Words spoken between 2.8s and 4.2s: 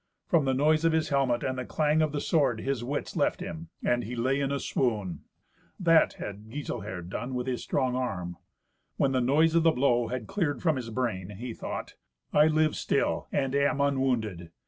wits left him, and he